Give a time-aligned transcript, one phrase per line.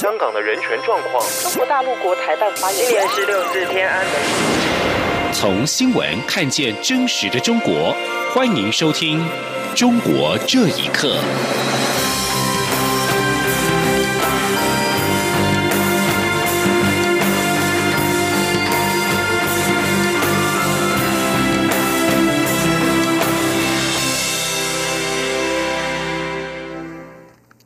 [0.00, 1.22] 香港的人权状况。
[1.42, 2.88] 中国大陆国台办发言人。
[2.88, 4.14] 今年是六四天安门。
[5.30, 7.94] 从新闻看见真实的中国，
[8.34, 9.20] 欢迎收听
[9.78, 11.08] 《中国这一刻》。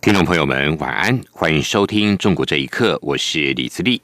[0.04, 4.02] 听众朋友们，晚安，欢迎收听《中国这一刻》，我是李自立。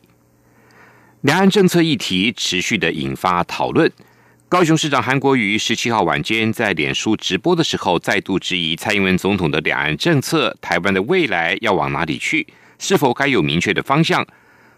[1.21, 3.93] 两岸政策议题持续的引发讨论。
[4.49, 12.47] 高雄市长韩国瑜十七号晚间在脸书直播的时候，再度质疑蔡英文总统的两岸政策，台湾的未来要往哪里去？
[12.79, 14.27] 是否该有明确的方向？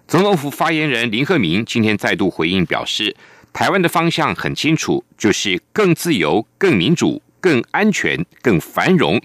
[0.08, 3.14] 总统府发言人林鹤明今天再度回应表示，
[3.52, 9.22] 台湾的方向很清楚，就是更自由、更民主、更安全、更繁荣。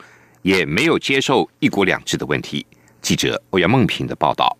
[0.47, 2.65] 也没有接受“一国两制”的问题。
[3.01, 4.57] 记者欧阳梦平的报道。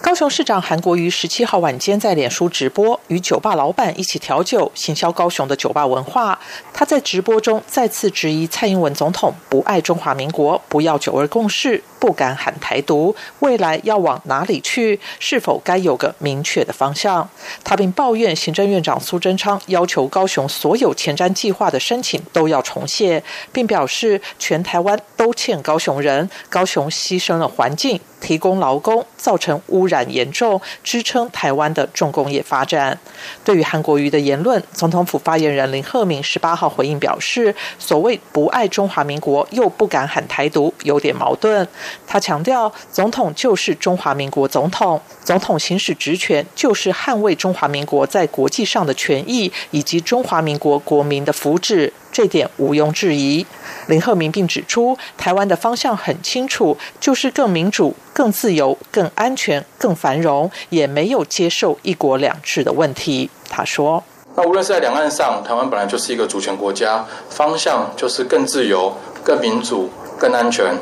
[0.00, 6.38] 高雄市长韩国瑜十七号晚间在脸书直播，与酒吧老板一起调酒，行销高雄的酒吧文化。
[6.72, 15.00] 他在直播中再次质疑蔡英文总统不爱中华民国，不要九二共识，不敢喊台独，未来要往哪里去？
[15.18, 17.28] 是否该有个明确的方向？
[17.62, 28.00] 他并抱怨行政院长苏贞昌要求高雄所有前瞻计划的申请都要重写，并表示全台湾都欠高雄人，高雄牺牲了环境。
[28.24, 32.98] 提供劳工，造成污染严重，支撑台湾的重工业发展。
[33.44, 41.68] 对于韩国瑜的言论，总统府发言人林鹤明十八号回应表示：“所谓不爱中华民国，又不敢喊台独，有点矛盾。”
[42.08, 51.92] 他强调，总统就是中华民国总统，总统行使职权就是捍卫中华民国在国际上的权益以及中华民国国民的福祉。
[52.10, 53.44] 这点毋庸置疑。
[53.88, 63.28] 林鹤明并指出，台湾的方向很清楚，就是更民主、更自由、更安全、更繁荣，也没有接受一国两制的问题。
[63.50, 64.02] 他说
[64.36, 70.78] ：“那无论是在两岸上，台湾本来就是一个主权国家，方向就是更自由、更民主、更安全、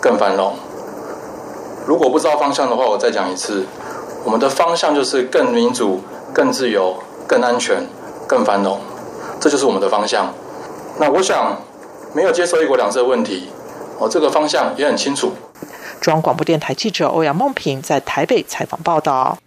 [0.00, 0.54] 更繁荣。
[1.86, 3.64] 如果不知道方向的话，我再讲一次，
[4.22, 6.02] 我们的方向就是更民主、
[6.34, 6.96] 更自由、
[7.26, 7.86] 更安全、
[8.28, 8.78] 更繁荣。”
[9.40, 10.32] 这就是我们的方向。
[10.98, 11.60] 那我想，
[12.12, 13.48] 没有接受一国两制的问题，
[13.98, 15.32] 哦，这个方向也很清楚。
[16.06, 19.40] 中央广播电台记者欧阳梦平在台北采访报道。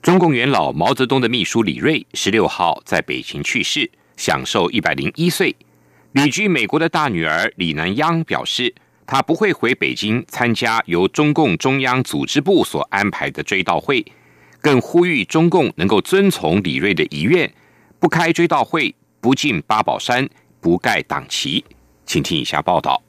[0.00, 5.54] 中共元老毛泽东的秘书李瑞十六号在北京去世，享寿一百零一岁。
[6.12, 8.74] 旅居美国的大女儿李南央表示，
[9.06, 14.02] 她不会回北京参加由中共中央组织部所安排的追悼会，
[14.62, 17.52] 更呼吁中共能够遵从李瑞的遗愿。
[17.98, 20.26] 不开追悼会，不进八宝山，
[20.62, 21.62] 不盖党旗，
[22.06, 23.02] 请听以下报道。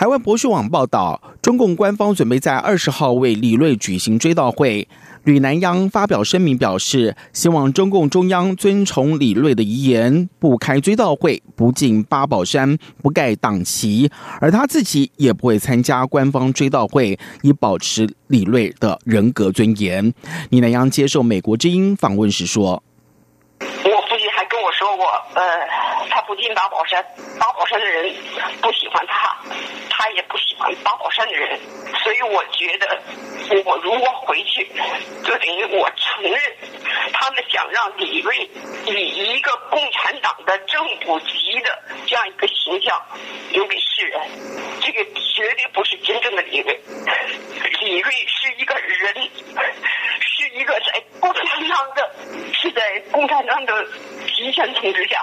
[0.00, 4.86] 海外博讯网报道，中共官方准备在二十号为李瑞举行追悼会。
[5.24, 14.08] 吕南央发表声明表示，希望中共中央遵从李瑞的遗言，不开追悼会，不进八宝山，不盖党旗，
[14.40, 20.14] 而他自己也不会参加官方追悼会，以保持李瑞的人格尊严。
[20.50, 22.80] 李南央接受美国之音访问时说。
[24.98, 25.68] 我，呃，
[26.10, 27.04] 他不进八宝山，
[27.38, 28.12] 八宝山的人
[28.60, 29.36] 不喜欢他，
[29.88, 31.56] 他也不喜欢八宝山的人，
[32.02, 33.00] 所以我觉得，
[33.64, 34.68] 我如果回去，
[35.24, 36.40] 就等于我承认，
[37.12, 38.50] 他们想让李锐
[38.86, 43.00] 以一个共产党的政府级的这样一个形象
[43.52, 44.20] 给世人，
[44.80, 46.80] 这个绝对不是真正的李瑞，
[47.82, 49.14] 李瑞是一个人，
[50.20, 52.14] 是一个在共产党的，
[52.52, 53.86] 是在共产党的
[54.80, 54.92] 提前。
[54.92, 55.18] 统治下，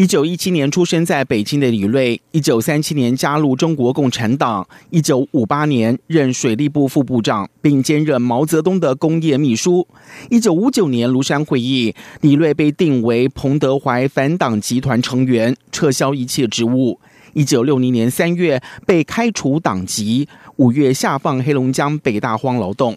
[0.00, 9.86] 一九一七年出生在北京的李瑞，一九三七年加入中国共产党，一九五八年任水利部副部长，并兼任毛泽东的工业秘书。
[10.30, 16.98] 一九五九年庐山会议，李瑞被定为彭德怀反党集团成员，撤销一切职务。
[17.34, 20.26] 一九六零年三月被开除党籍，
[20.56, 22.96] 五月下放黑龙江北大荒劳动。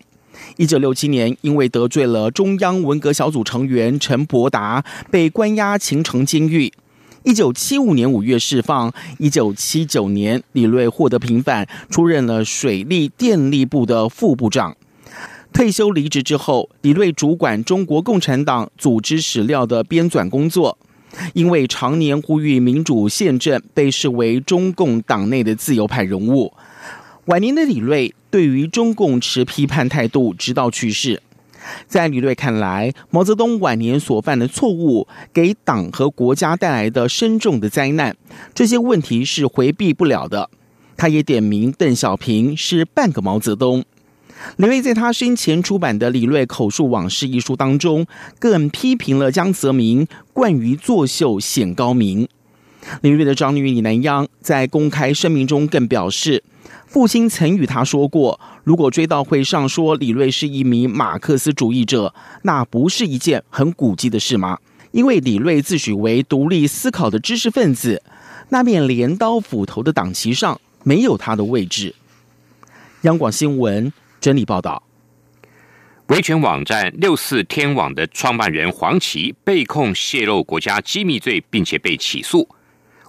[0.55, 6.71] 一九六七年因为得罪了中央文革小组成员陈伯达，被关押秦城监狱。
[7.23, 8.93] 一九七五年五月释放。
[9.17, 14.75] 一九七九年，李瑞获得平反，出任了水利电力部的副部长。
[15.53, 20.77] 退休离职之后，李瑞主管中国共产党组织史料的编纂工作。
[21.33, 26.51] 因为常年呼吁民主宪政，被视为中共党内的自由派人物。
[27.25, 31.21] 晚年的李瑞对于中共持批判态度，直到去世。
[31.87, 38.15] 在李瑞看来，毛泽东晚年所犯的错误，给党和国家带来的深重的灾难，
[38.53, 40.49] 这些问题是回避不了的。
[40.95, 43.83] 他也点名邓小平是半个毛泽东。
[44.57, 48.05] 李瑞在他生前出版的《李瑞口述往事》一书当中，
[48.39, 52.27] 更批评了江泽民惯于作秀显高明。
[53.01, 56.43] 李瑞的长女李南央在公开声明中更表示，
[56.93, 62.13] 父亲曾与他说过，如果追悼会上说李瑞是一名马克思主义者，
[62.43, 64.59] 那不是一件很古迹的事吗？
[64.91, 68.03] 因为李瑞自诩为独立思考的知识分子，
[68.49, 71.95] 那面镰刀斧头的党旗上没有他的位置。
[73.01, 73.91] 央广新闻。
[74.21, 74.83] 整理报道：
[76.07, 82.47] 维权网站六四天网的创办人黄奇被控泄露国家机密罪，并且被起诉。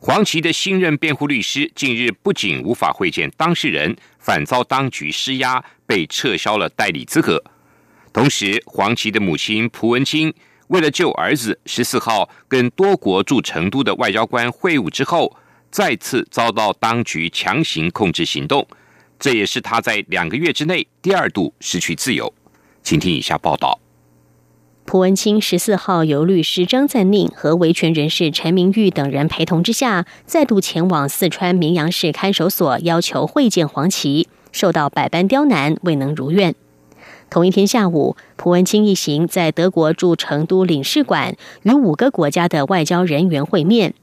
[0.07, 7.43] 黄奇的新任辩护律师近日不仅无法会见当事人，反遭当局施压，被撤销了代理资格。
[8.13, 10.31] 同时，黄奇的母亲蒲文清
[10.69, 15.35] 为了救儿子，十四号跟多国驻成都的外交官会晤之后，
[15.71, 18.69] 再次遭到当局强行控制行动。
[19.19, 22.31] 这也是他在两个月之内第二度失去自由，
[22.83, 23.81] 请听以下报道。
[24.87, 36.55] 蒲文清十四号由律师张赞宁和维权人士陈明玉等人陪同之下，再度前往四川绵阳市看守所，要求会见黄琦，受到百般刁难，未能如愿。
[37.31, 43.95] 同一天下午，蒲文清一行在德国驻成都领事馆与五个国家的外交人员会面。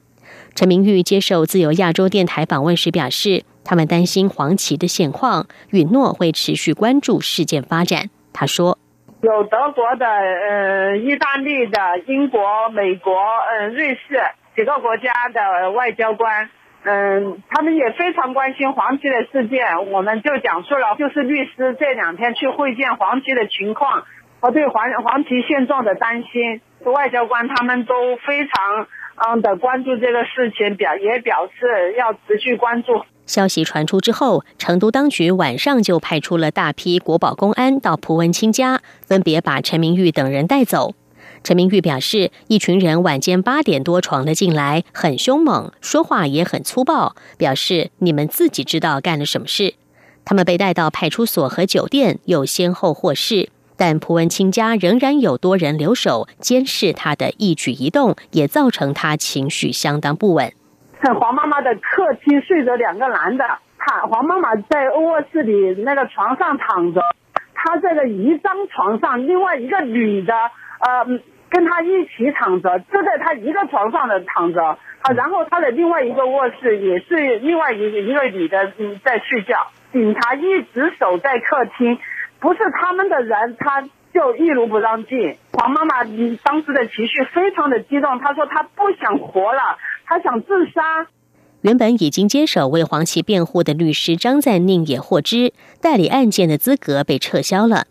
[0.56, 3.44] 陈明玉接受自由亚洲电台访问时表示。
[3.64, 8.10] 他们担心黄旗的现况，允诺会持续关注事件发展。
[8.34, 8.80] 他说
[9.22, 13.14] ：“有德国的、呃，意大利的、英国、美国、
[13.52, 14.20] 嗯，瑞士
[14.56, 15.70] 几个国家的。
[15.72, 16.50] 外交官，
[16.84, 19.24] 嗯，他们也非常关心黄旗的。
[19.26, 19.92] 事件。
[19.92, 23.46] 我们就讲述了，就是律师这两天去会见黄旗的。
[23.46, 24.06] 情况
[24.40, 25.94] 和对黄黄旗现状的。
[25.94, 26.62] 担心。
[26.86, 28.88] 外交官他们都非常
[29.28, 29.56] 嗯的。
[29.56, 40.94] 关注这个事情，表也表示要持续关注。”消息传出之后，成都当局晚上就派出了大批国保公安到蒲文清家，分别把陈明玉等人带走。
[41.44, 49.74] 陈明玉表示，一群人晚间八点多闯了进来，很凶猛，说话也很粗暴，表示你们自己知道干了什么事。
[50.24, 60.54] 他们被带到派出所和酒店，又先后获释，但蒲文清家仍然有多人留守监视他的一举一动，也造成他情绪相当不稳。
[61.14, 67.02] 黄妈妈的客厅睡着两个男的，他黄妈妈在卧室里那个床上躺着，
[67.54, 71.06] 他这个一张床上另外一个女的，呃，
[71.50, 81.98] 跟他一起躺着，就在他一个床上的躺着，啊，然后他的另外一个卧室也是另外一个一个女的嗯在睡觉，警察一直守在客厅，
[82.40, 83.84] 不是他们的人，他
[84.14, 85.38] 就一如不让进。
[85.54, 86.04] 黄妈妈
[86.44, 89.78] 当时的情绪非常的激动，她说她不想活了。
[90.12, 91.08] 他想自杀。
[91.62, 97.88] 原本已经接手为黄琦辩护的律师张赞宁也获知代理案件的资格被撤销了。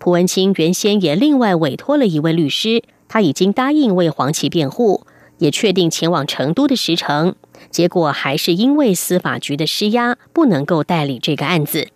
[0.00, 5.06] 蒲文清原先也另外委托了一位律师，他已经答应为黄琦辩护，
[5.38, 7.36] 也确定前往成都的时程。
[7.70, 11.90] 结果还是因为司法局的施压，不能够代理这个案子。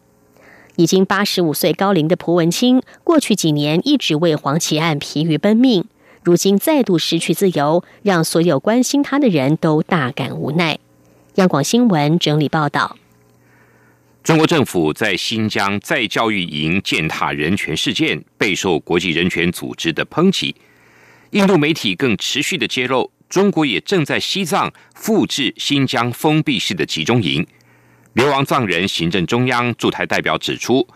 [0.77, 5.87] 已经八十五岁高龄的蒲文清，过去几年一直为黄琦案疲于奔命。
[6.27, 10.77] 如今再度失去自由，让所有关心他的人都大感无奈。
[11.37, 12.97] 央广新闻整理报道：
[14.25, 20.57] 中国政府在新疆再教育营践踏人权事件备受国际人权组织的抨击。
[21.31, 27.47] 印度媒体更持续的揭露，中国也正在西藏复制新疆封闭式的集中营。
[28.15, 30.89] 流亡藏人行政中央驻台代表指出，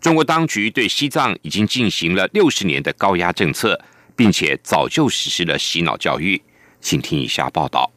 [0.00, 3.78] 中国当局对西藏已经进行了六十年的高压政策。
[4.18, 6.42] 并且早就实施了洗脑教育，
[6.80, 7.92] 请听以下报道。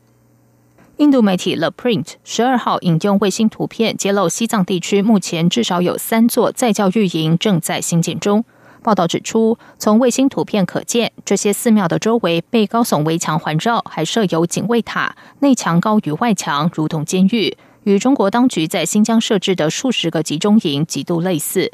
[0.98, 8.46] 印度媒体 The Print 十二号引用卫星图片揭露，西藏地区目前至少有三座在教育营正在兴建中。
[8.84, 21.72] 报道指出，从卫星图片可见，这些寺庙的周围被高耸围墙环绕，还设有警卫塔，内墙高于外墙，如同监狱，与中国当局在新疆设置的数十个集中营极度类似。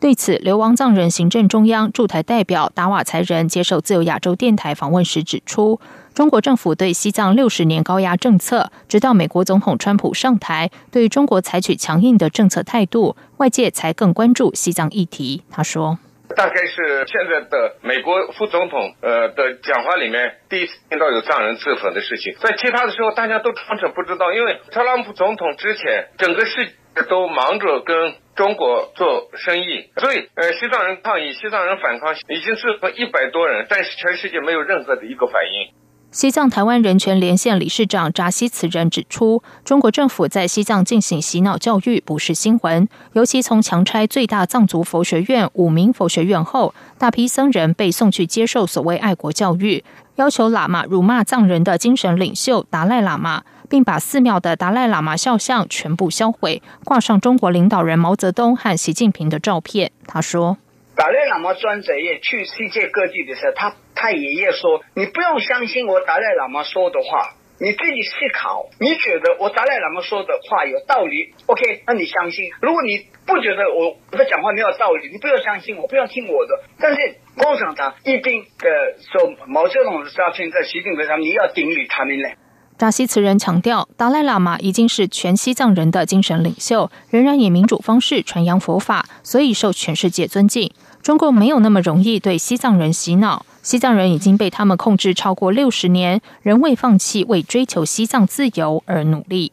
[0.00, 5.78] 对此，流亡藏人行政中央驻台代表达瓦才仁接受自由亚洲电台访问时指出，
[6.14, 15.42] 中国政府对西藏六十年高压政策，直到美国总统川普上台，对中国采取强硬的政策态度，外界才更关注西藏议题。
[15.50, 15.98] 他说。
[16.36, 26.70] 大概是现在的美国副总统呃的讲话里面第一次听到有藏人自焚的事情，在其他的时候大家都装着不知道，因为特朗普总统之前整个世
[27.08, 35.74] 都忙着跟中国做生意，所以呃，西藏人抗议、西藏人反抗已经是一百多人，但是全世界没有任何的一个反应。
[36.10, 49.84] 西藏台湾人权连线理事长扎西慈仁指出，中国政府在西藏进行洗脑教育不是新闻，尤其从强拆最大藏族佛学院五名佛学院后，大批僧人被送去接受所谓爱国教育，
[50.16, 59.92] 要求喇嘛辱骂藏人的精神领袖达赖喇嘛，并把寺庙的达赖喇嘛肖像全部销毁，挂上中国领导人毛泽东和习近平的照片。
[60.06, 60.58] 他说。
[60.96, 68.68] 达赖喇嘛专者也去世界各地的时候，他他爷爷说：“你不用相信我达赖喇嘛说的话，你自己思考。
[68.78, 72.50] 你觉得我达赖喇嘛说的话有道理？OK，那你相信。
[72.60, 76.60] 如果你不觉得我我的讲话没有道理，你不要相信我，不要听我的。
[76.78, 78.68] 但是共产党一定的
[79.00, 82.36] 说毛泽东的照片在习近平上，你要顶礼他们嘞。”
[82.80, 90.72] 扎西慈人强调，达赖喇嘛已经是全西藏人的精神领袖，仍然以民主方式传扬佛法，所以受全世界尊敬。
[91.02, 99.52] 中共没有那么容易对西藏人洗脑，西藏人已经被他们控制超过六十年，仍未放弃为追求西藏自由而努力。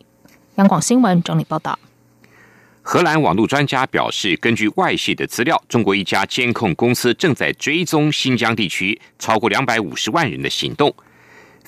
[0.56, 1.78] 央广新闻整理报道。
[2.82, 10.96] 荷兰网络专家表示，根据外泄的资料，中国一家监控公司正在追踪新疆地区超过两百五十万人的行动。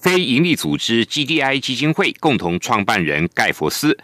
[0.02, 3.98] 非营利组织 GDI 基金会共同创办人盖佛斯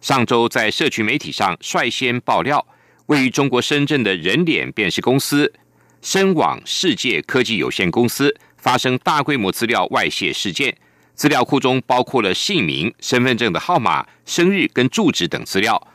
[0.00, 2.66] 上周在社群媒体上率先爆料，
[3.06, 5.52] 位于中国深圳的人脸辨识公司
[6.00, 10.74] 深网世界科技有限公司发生大规模资料外泄事件，
[11.14, 15.86] 资料库中包括了姓名、身份证的号码、生日跟住址等资料，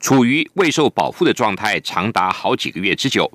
[0.00, 3.30] 处于未受保护的状态，长达好几个月之久。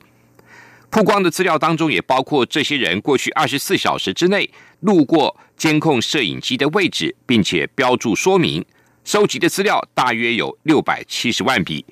[0.91, 8.65] 曝光的资料当中也包括这些人过去二十四小时之内路过监控摄影机的位置，并且标注说明。
[9.03, 11.85] 收集的资料大约有六百七十万笔。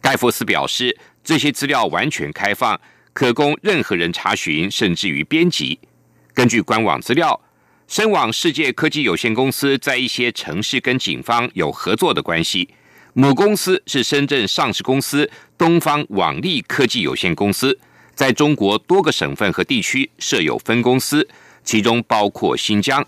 [0.00, 2.78] 盖佛斯表示，这些资料完全开放，
[3.12, 5.78] 可供任何人查询，甚至于编辑。
[6.34, 7.40] 根据官网资料，
[7.86, 12.68] 深网世界科技有限公司在一些城市跟警方有合作的关系。
[13.12, 17.78] 母公司是深圳上市公司东方网力科技有限公司。
[18.16, 21.28] 在中国多个省份和地区设有分公司，
[21.64, 23.04] 其中包括新疆。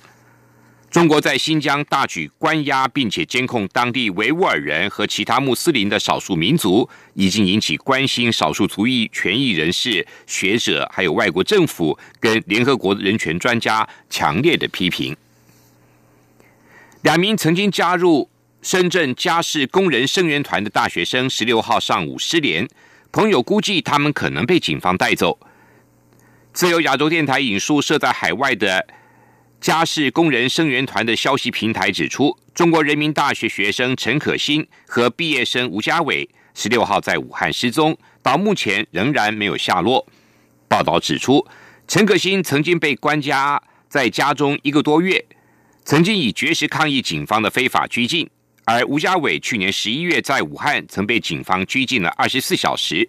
[0.89, 15.15] 中国在新疆大举关押并且监控当地维吾尔人和其他穆斯林的少数民族，已经引起关心少数族裔权益人士、学者，还有外国政府跟联合国人权专家强烈的批评。
[17.03, 18.31] 两名曾经加入
[18.63, 22.67] 深圳家事工人声援团的大学生，十六号上午失联。
[23.13, 25.39] 朋友估计他们可能被警方带走。
[26.57, 28.87] 自由亚洲电台引述设在海外的
[29.61, 40.07] 家事工人声援团的消息平台指出，中国人民大学学生陈可辛和毕业生吴家伟十六号在武汉失踪，到目前仍然没有下落。
[40.67, 41.47] 报道指出，
[41.87, 45.23] 陈可辛曾经被关押在家中一个多月，
[45.85, 48.27] 曾经以绝食抗议警方的非法拘禁。
[48.65, 53.07] 而吴家伟去年十一月在武汉曾被警方拘禁了二十四小时。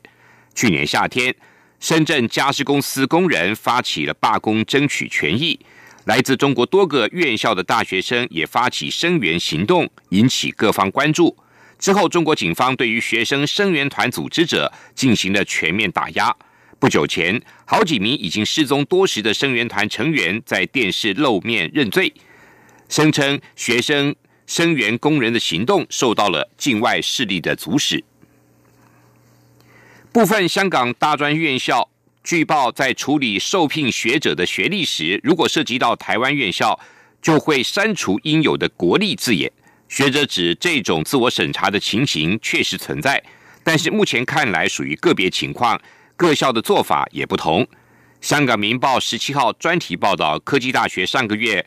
[0.53, 1.33] 去年夏天，
[1.79, 5.59] 深圳家事公司工人发起了罢工，争取权益。
[6.05, 11.35] 来自中国多个院校的大学生也发起声援行动，引起各方关注。
[11.77, 16.35] 之后，中国警方对于学生声援团组织者进行了全面打压。
[16.79, 22.13] 不久前，好几名已经失踪多时的声援团成员在电视露面认罪，
[22.89, 24.15] 声称学生。
[24.47, 28.01] 声援工人的行动受到了境外势力的阻止。
[30.17, 31.87] 部分香港大专院校
[32.23, 36.79] 据报在处理受聘学者的学历时，如果涉及到台湾院校，
[37.21, 39.51] 就会删除应有的国力字眼。
[39.87, 43.23] 学者指这种自我审查的情形确实存在，
[43.63, 45.79] 但是目前看来属于个别情况，
[46.15, 47.67] 各校的做法也不同。
[48.19, 51.63] 香港明报十七号专题报道，科技大学上个月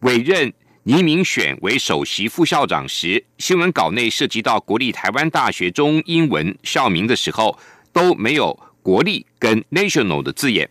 [0.00, 0.50] 委任。
[0.84, 7.56] 倪明选为首席副校长时，新闻稿内涉及到国立台湾大学中英文校名的时候，
[7.92, 10.68] 都没有“国立”跟 “national” 的字眼。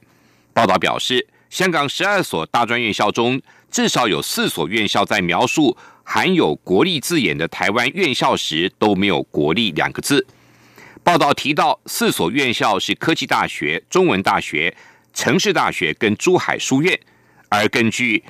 [0.53, 10.25] 报道表示，香港十二所大专院校中，至少有四所院校在描述含有“国立”字眼的台湾院校时，都没有“国立”两个字。
[11.03, 14.75] 报道提到，四所院校是科技大学、中文大学、
[15.13, 16.99] 城市大学跟珠海书院，
[17.49, 18.23] 而根据。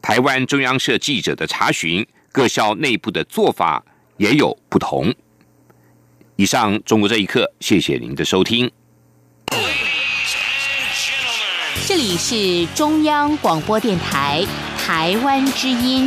[0.00, 3.84] 台湾中央社记者的查询，各校内部的做法
[4.16, 5.12] 也有不同。
[6.40, 8.70] 以上，中国这一刻，谢谢您的收听。
[11.84, 14.46] 这里是中央广播电台
[14.78, 16.06] 台湾之音。